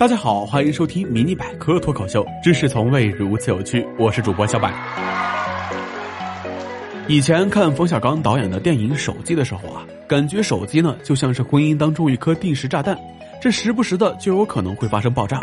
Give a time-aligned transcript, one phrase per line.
[0.00, 3.86] 大家好，欢迎收听迷你百科脱口秀，知识从未如此有趣。
[3.98, 4.66] 我是主播小柏。
[7.06, 12.96] 以前看冯小刚导演的电影《手机》的时候啊，感觉手机呢就像是婚姻当中一颗定时炸弹，
[13.42, 15.38] 这时不时的就有可能会发生爆炸。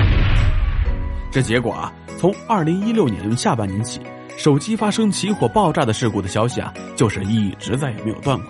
[1.31, 4.01] 这结果啊，从二零一六年下半年起，
[4.37, 8.47] 手机发生起火爆炸的事故的消息啊，就是一直再也没有断过。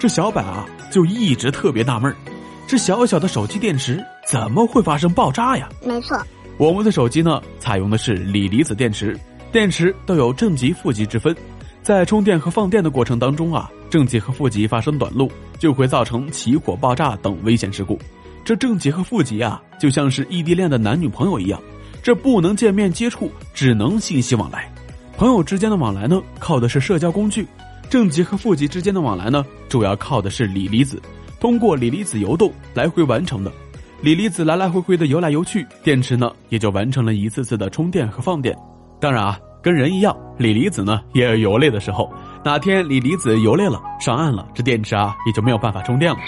[0.00, 2.16] 这小柏啊，就一直特别纳闷儿。
[2.68, 5.66] 这小小的手机电池怎么会发生爆炸呀？
[5.82, 6.20] 没错，
[6.58, 9.18] 我们的手机呢采用的是锂离子电池，
[9.50, 11.34] 电池都有正极、负极之分，
[11.82, 17.98] 在充电和放电的过程当中啊，正极和负极发生短路，就会造成起火、爆炸等危险事故。
[18.44, 21.58] 这正极和负极啊，就像是异地恋的男女朋友一样，
[22.02, 24.70] 这不能见面接触，只能信息往来。
[25.16, 27.44] 朋友之间的往来呢，靠的是社交工具；
[27.88, 31.00] 正极和负极之间的往来呢，主要靠的是锂离子。
[31.40, 33.52] 通过锂离子游动来回完成的，
[34.02, 38.56] 锂离子来来回回的游来游去，电池呢也就完成了一次次的充电和放电。
[39.00, 42.12] 当然啊，跟人一样，锂离子呢也有游累的时候。
[42.44, 46.18] 哪天锂离子游累了，上岸了，这电池啊也就没有办法充电了。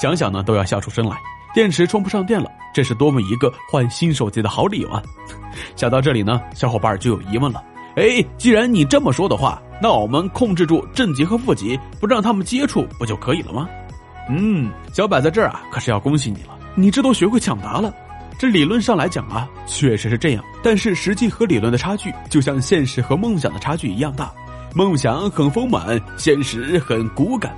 [0.00, 1.16] 想想呢都要笑出声来。
[1.52, 5.02] 电池充不上电了，这是多么一个换新手机的好理由啊！
[5.74, 7.60] 想到这里呢，小伙伴就有疑问了。
[7.96, 13.68] 哎，既然你这么说的话，那我们控制住正极和负极，不让他们接触，不就可以了吗？
[14.28, 17.92] 嗯，小柏在这儿啊，可是要恭喜你了，你这都学会抢答了。
[18.38, 24.30] 这理论上来讲啊，确实是这样，但是实际和理论的差距，就像现实和梦想的差距一样大。
[24.74, 27.54] 梦想很丰满，现实很骨感。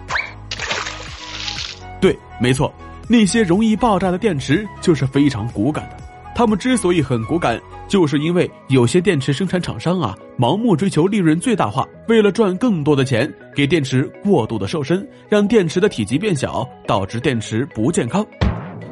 [2.01, 2.73] 对，没错，
[3.07, 6.02] 那些容易爆炸的电池就是非常骨感的。
[6.35, 18.27] 他们之所以很骨感，就是因为有些电池生产厂商啊，盲目追求利润最大化，为了赚更多的钱，给电池过度的瘦身，让电池的体积变小，导致电池不健康。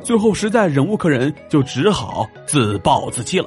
[0.03, 3.47] 最后实在忍无可忍，就只好自暴自弃了。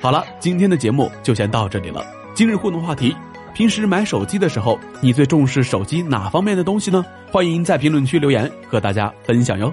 [0.00, 2.04] 好了，今天的节目就先到这里了。
[2.34, 3.14] 今日互动话题：
[3.54, 7.04] 平时买手机的时候，你最重视手机哪方面的东西呢？
[7.30, 9.72] 欢迎在评论区留言和大家分享哟。